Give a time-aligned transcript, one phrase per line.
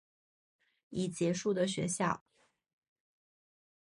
[0.89, 2.23] 已结束的学校